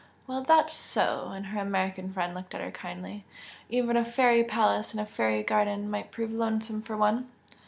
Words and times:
"Well, 0.25 0.41
that's 0.43 0.73
so!" 0.73 1.29
and 1.31 1.45
her 1.45 1.61
American 1.61 2.11
friend 2.11 2.33
looked 2.33 2.55
at 2.55 2.61
her 2.61 2.71
kindly 2.71 3.23
"Even 3.69 3.95
a 3.95 4.03
fairy 4.03 4.43
palace 4.43 4.93
and 4.93 4.99
a 4.99 5.05
fairy 5.05 5.43
garden 5.43 5.91
might 5.91 6.09
prove 6.11 6.31
lonesome 6.31 6.81
for 6.81 6.97
one!" 6.97 7.29